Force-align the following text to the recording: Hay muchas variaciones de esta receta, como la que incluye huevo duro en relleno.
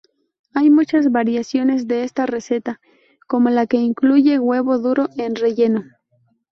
Hay 0.55 0.71
muchas 0.71 1.11
variaciones 1.11 1.87
de 1.87 2.03
esta 2.03 2.25
receta, 2.25 2.81
como 3.27 3.51
la 3.51 3.67
que 3.67 3.77
incluye 3.77 4.39
huevo 4.39 4.79
duro 4.79 5.09
en 5.17 5.35
relleno. 5.35 5.83